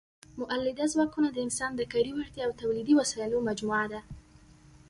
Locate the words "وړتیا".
2.13-2.43